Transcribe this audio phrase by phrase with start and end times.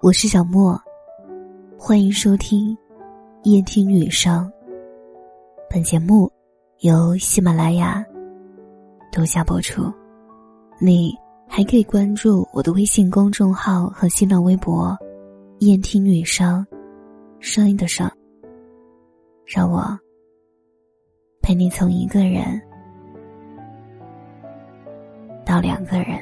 [0.00, 0.80] 我是小莫，
[1.76, 2.76] 欢迎收听
[3.42, 4.50] 夜听女生。
[5.68, 6.30] 本节目
[6.80, 8.06] 由喜马拉雅
[9.10, 9.92] 独家播出。
[10.78, 11.12] 你
[11.48, 14.96] 还可以关注我的微信公众号和新浪微博
[15.58, 16.64] “夜听女生”，
[17.40, 18.08] 声音的声，
[19.44, 19.98] 让我
[21.42, 22.60] 陪你从一个人
[25.46, 26.20] 到两个人。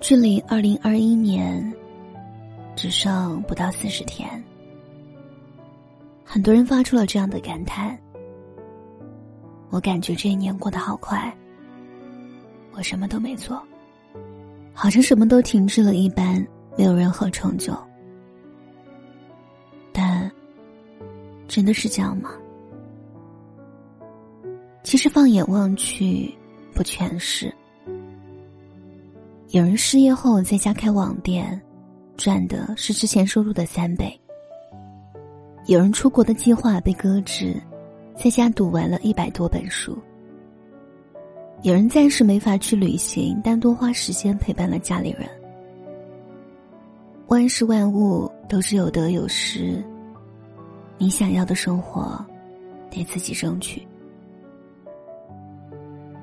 [0.00, 1.74] 距离二零二一年
[2.76, 4.28] 只剩不到四十天，
[6.24, 7.98] 很多人发出了这样的感叹
[9.70, 11.36] ：“我感觉这一年过得好快，
[12.76, 13.62] 我什么都没做，
[14.74, 16.46] 好像什么都停滞了一般，
[16.76, 17.74] 没有任何成就。”
[19.92, 20.30] 但
[21.48, 22.30] 真的是这样吗？
[24.82, 26.32] 其实放眼望去，
[26.74, 27.52] 不全是。
[29.48, 31.58] 有人失业后在家开网店，
[32.16, 34.06] 赚的是之前收入的三倍；
[35.64, 37.58] 有人出国的计划被搁置，
[38.14, 39.94] 在家读完了一百多本书；
[41.62, 45.28] 有人暂时没法去旅行，但多花时间陪伴了家里人。
[47.28, 49.82] 万事万物都是有得有失，
[50.98, 52.24] 你想要的生活，
[52.90, 53.86] 得自己争取。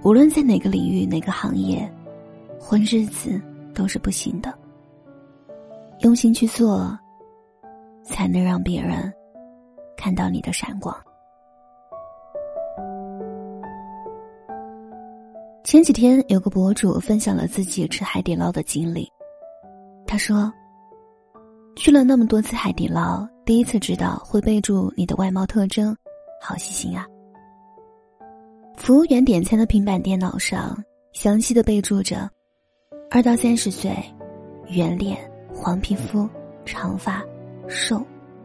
[0.04, 1.92] 无论在哪个领域、哪个行业。
[2.66, 3.42] 混日子
[3.74, 4.58] 都是不行的，
[6.00, 6.98] 用心去做，
[8.04, 9.14] 才能让别人
[9.98, 10.96] 看到你的闪光。
[15.74, 19.12] 前几天有个博主分享了自己吃海底捞的经历，
[20.06, 20.54] 他说
[21.76, 25.98] ：“去了那么多次海底捞，第一次知道会备注你的外貌特征，
[26.40, 27.08] 好细心啊！”
[28.78, 30.78] 服务员点餐的平板电脑上
[31.12, 32.30] 详细的备注着。
[33.10, 33.98] 二到三十岁，
[34.68, 35.18] 圆脸、
[35.52, 36.30] 黄皮肤、
[36.66, 37.26] 长发、
[37.68, 38.00] 瘦、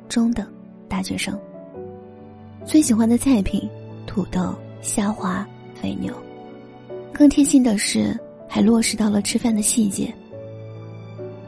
[0.09, 0.51] 中等、
[0.89, 1.39] 大学生。
[2.65, 3.69] 最喜欢的菜品：
[4.07, 6.11] 土豆、虾滑、肥牛。
[7.19, 8.17] 更贴心的是，
[8.49, 10.15] 还落实到了吃饭的细节。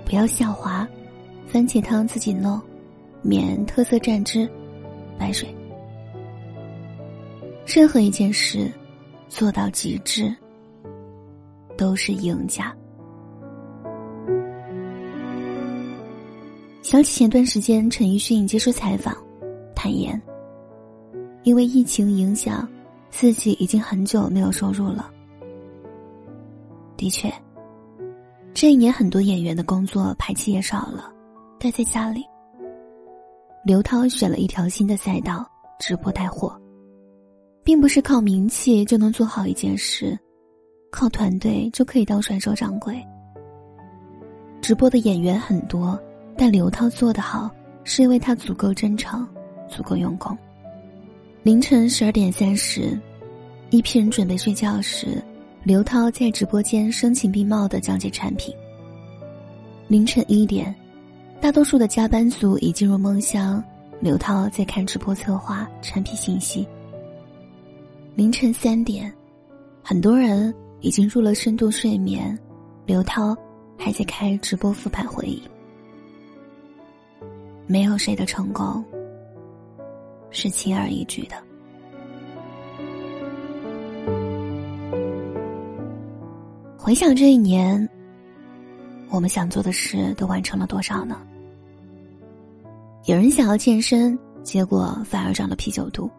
[0.05, 0.85] 不要下滑，
[1.47, 2.61] 番茄汤自己弄，
[3.23, 4.51] 免特色蘸汁，
[5.17, 5.49] 白水。
[7.65, 8.69] 任何一件事，
[9.29, 10.35] 做到极致，
[11.79, 12.75] 都是赢家。
[16.83, 19.17] 想起前段时间陈奕迅接受采访，
[19.73, 20.21] 坦言，
[21.45, 22.69] 因为疫情影响，
[23.09, 25.09] 自己已经很久没有收入了。
[27.01, 27.33] 的确，
[28.53, 31.11] 这一年很多演员的工作排期也少了，
[31.59, 32.23] 待在家里。
[33.65, 35.51] 刘涛选了一条新的赛道——
[35.81, 36.61] 直播带货，
[37.65, 40.15] 并不是靠名气就能做好一件事，
[40.93, 43.03] 靠团队就可以当甩手掌柜。
[44.61, 45.99] 直播的演员很多。
[46.37, 47.51] 但刘涛做得好，
[47.85, 49.27] 是因为他足够真诚，
[49.69, 50.37] 足够用功。
[51.43, 52.99] 凌晨十二点三十，
[53.69, 55.23] 一批人准备睡觉时，
[55.63, 58.55] 刘涛在直播间声情并茂的讲解产品。
[59.89, 60.75] 凌晨一点，
[61.39, 63.63] 大多数的加班族已进入梦乡，
[64.01, 66.67] 刘涛在看直播策划产品信息。
[68.15, 69.13] 凌晨三点，
[69.83, 72.37] 很多人已经入了深度睡眠，
[72.87, 73.37] 刘涛
[73.77, 75.43] 还在开直播复盘会议。
[77.67, 78.83] 没有谁的成功
[80.31, 81.37] 是轻而易举的。
[86.91, 87.89] 回想这一年，
[89.11, 91.17] 我们想做的事都完成了多少呢？
[93.05, 96.11] 有人想要健身，结果反而长了啤酒肚；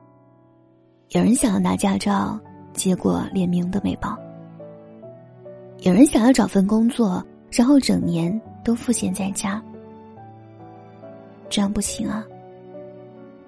[1.09, 2.39] 有人想要拿驾照，
[2.71, 4.15] 结果连名都没报；
[5.79, 9.61] 有人想要找份工作，然后整年都赋闲在家。
[11.49, 12.23] 这样不行啊！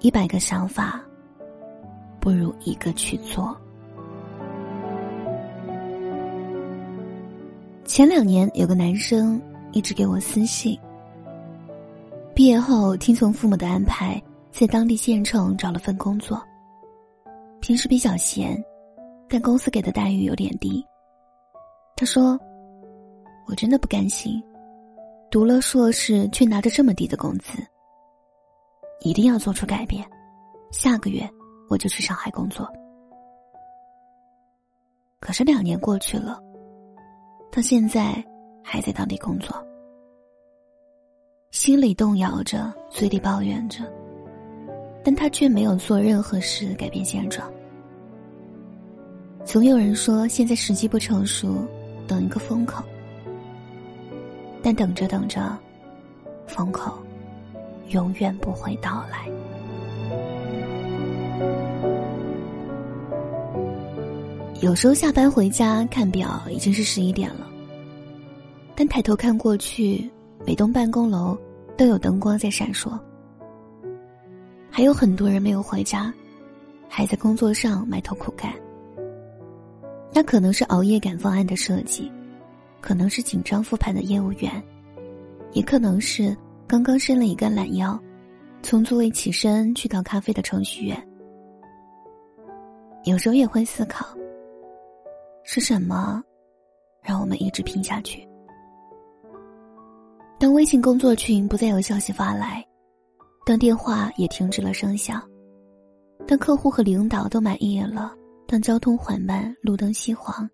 [0.02, 1.02] 一百个想法，
[2.20, 3.58] 不如一个去做。
[7.94, 9.40] 前两年有个男生
[9.72, 10.76] 一直给我私信，
[12.34, 14.20] 毕业后听从父母的安排，
[14.50, 16.44] 在当地县城找了份工作。
[17.62, 18.60] 平时比较闲，
[19.30, 20.84] 但公司给的待遇有点低。
[21.96, 22.36] 他说
[23.46, 24.42] ：“我真的不甘心，
[25.30, 27.60] 读了硕士却拿着这么低的工资。”
[29.06, 30.04] 一定要做出改变，
[30.72, 31.30] 下个月
[31.70, 32.68] 我就去上海工作。
[35.20, 36.42] 可是两年过去了，
[37.56, 38.16] 他现在
[38.64, 39.56] 还在当地工作，
[41.52, 43.84] 心里动摇着，嘴里抱怨着，
[45.04, 47.48] 但他却没有做任何事改变现状。
[49.46, 51.64] 总有人说现在时机不成熟，
[52.08, 52.84] 等一个风口，
[54.64, 55.56] 但等着等着，
[56.48, 56.98] 风口
[57.90, 59.30] 永远不会到来。
[64.64, 67.46] 有时候下班回家看表已经是十一点了，
[68.74, 70.10] 但抬头看过去，
[70.46, 71.38] 每栋办公楼
[71.76, 72.98] 都有灯光在闪烁。
[74.72, 76.14] 还有很多人没有回家，
[76.88, 78.54] 还在工作上埋头苦干。
[80.14, 82.10] 那可能是熬夜赶方案的设计，
[82.80, 84.64] 可能是紧张复盘的业务员，
[85.52, 86.34] 也可能是
[86.66, 88.00] 刚刚伸了一个懒腰，
[88.62, 91.08] 从座位起身去倒咖啡的程序员。
[93.04, 94.08] 有时候也会思考。
[95.44, 96.24] 是什么，
[97.02, 98.28] 让我们一直拼下去？
[100.40, 102.66] 当微信工作群不再有消息发来，
[103.46, 105.22] 当电话也停止了声响，
[106.26, 108.14] 当客户和领导都满意了，
[108.48, 110.50] 当交通缓慢，路灯熄黄，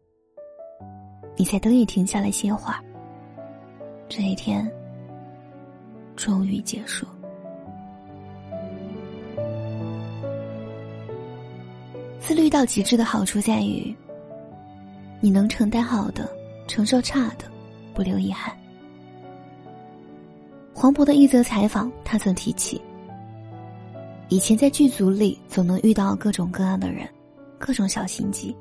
[1.37, 2.83] 你才得以停下来歇会儿。
[4.07, 4.69] 这一天
[6.15, 7.05] 终于结束。
[12.19, 13.95] 自律到极致的好处在于。
[15.19, 16.29] 你能承担好的，
[16.67, 17.45] 承受差的，
[17.93, 18.55] 不留遗憾。
[20.73, 22.81] 黄渤的一则采访，他曾提起：
[24.29, 27.07] 以前在剧组里总能遇到各种各样的人，
[27.57, 28.55] 各种小心机。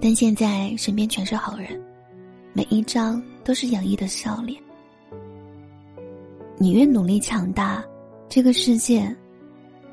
[0.00, 1.80] 但现在身边全是好人，
[2.52, 4.60] 每一张都是洋溢的笑脸。
[6.56, 7.84] 你越努力强大，
[8.28, 9.14] 这个世界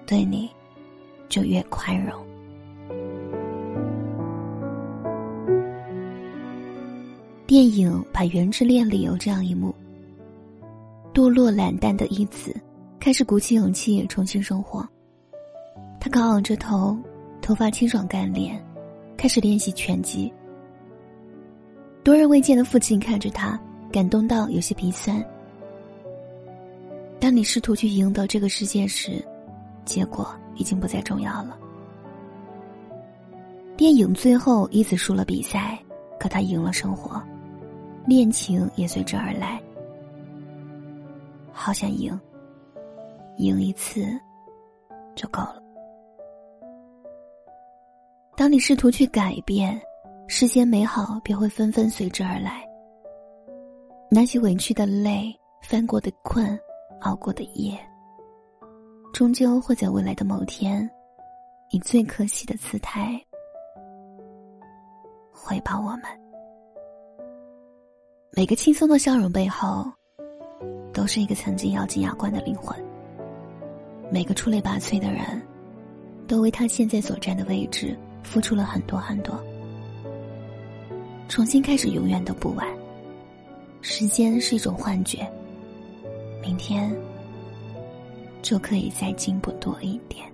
[0.07, 0.49] 对你
[1.27, 2.28] 就越宽容。
[7.49, 9.73] 电影《把缘之恋》里有这样一幕：
[11.11, 12.55] 堕落懒蛋的一子
[12.99, 14.87] 开始鼓起勇气重新生活。
[15.99, 16.95] 他高昂着头，
[17.41, 18.63] 头发清爽干练，
[19.17, 20.31] 开始练习拳击。
[22.03, 23.59] 多日未见的父亲看着他，
[23.91, 25.19] 感动到有些鼻酸。
[27.19, 29.25] 当你试图去赢得这个世界时，
[29.85, 31.57] 结果已经不再重要了。
[33.75, 35.79] 电影最后，一子输了比赛，
[36.19, 37.19] 可他赢了生活。
[38.09, 39.61] 恋情也随之而来，
[41.51, 42.19] 好想赢，
[43.37, 44.01] 赢一次
[45.13, 45.61] 就够了。
[48.35, 49.79] 当你试图去改变，
[50.27, 52.67] 世间美好便会纷纷随之而来。
[54.09, 56.59] 那些委屈的泪、翻过的困、
[57.01, 57.79] 熬过的夜，
[59.13, 60.89] 终究会在未来的某天，
[61.69, 63.23] 以最可喜的姿态
[65.31, 66.18] 回报我们。
[68.31, 69.91] 每个轻松的笑容背后，
[70.93, 72.77] 都是一个曾经咬紧牙关的灵魂。
[74.11, 75.41] 每个出类拔萃的人，
[76.27, 79.43] 都为他现在所站的位置付出了很多很多。
[81.27, 82.67] 重新开始永远都不晚。
[83.81, 85.27] 时间是一种幻觉，
[86.41, 86.95] 明天
[88.41, 90.25] 就可以再进步多一点。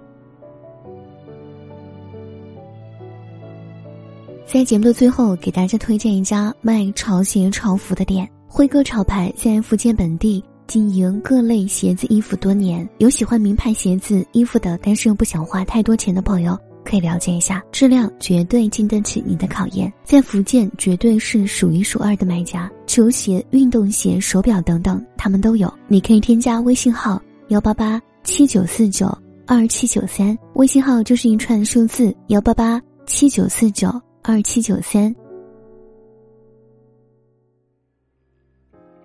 [4.48, 12.88] 在节目的最后，给大家推荐一家卖潮鞋潮服的店——辉哥潮牌，在福建本地经营各类鞋子衣服多年。
[13.00, 19.92] 有喜欢名牌鞋子衣服的，但是又不想花太多钱的朋友，可以了解一下，质量绝对经得起你的考验。
[20.04, 25.74] 在福建，绝对是数一数二的买家，球鞋、运动鞋、手表等等，他们都有。
[25.88, 29.08] 你可以添加微信号幺八八七九四九
[29.48, 33.92] 二七九三，微信号就是一串数字幺八八七九四九。
[34.28, 35.16] 二七九三。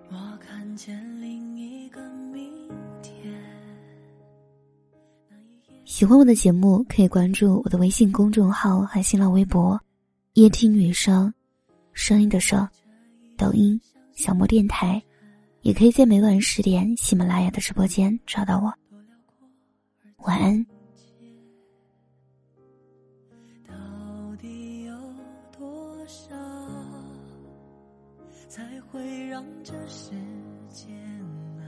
[0.09, 2.01] 我看见另一个
[2.33, 2.51] 明
[3.03, 3.31] 天。
[5.85, 9.79] 喜欢我的节目，可以关注我的微信公众号和新浪微博
[10.33, 11.31] “夜听女生”，
[11.93, 12.67] 声音的声，
[13.37, 13.79] 抖音
[14.13, 14.99] 小莫电台，
[15.61, 18.73] 也可以在每晚十点喜马拉雅的直播间找到我。
[20.25, 20.65] 晚安。
[28.51, 30.11] 才会让这时
[30.67, 30.93] 间
[31.57, 31.63] 啊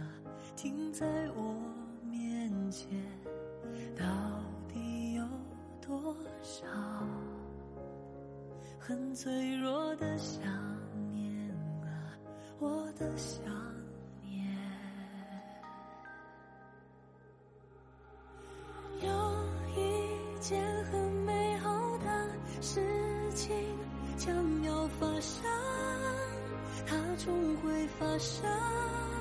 [0.54, 1.56] 停在我
[2.12, 2.90] 面前，
[3.98, 4.04] 到
[4.68, 5.26] 底有
[5.80, 6.68] 多少
[8.78, 10.44] 很脆弱的想
[11.10, 11.50] 念
[11.84, 11.88] 啊，
[12.60, 13.46] 我的想
[14.22, 14.46] 念。
[19.02, 19.08] 有
[19.78, 22.82] 一件很美好的事
[23.32, 23.56] 情
[24.18, 24.36] 将。
[24.64, 25.44] 要发生，
[28.04, 29.13] 发生。